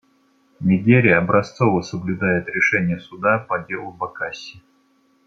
Нигерия 0.61 1.17
образцово 1.19 1.81
соблюдает 1.83 2.47
решение 2.47 2.99
Суда 2.99 3.37
по 3.37 3.59
делу 3.59 3.91
Бакасси. 3.91 4.63